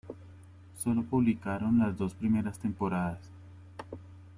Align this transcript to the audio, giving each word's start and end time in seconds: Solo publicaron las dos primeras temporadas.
Solo 0.79 1.03
publicaron 1.03 1.77
las 1.77 1.95
dos 1.95 2.15
primeras 2.15 2.57
temporadas. 2.57 3.19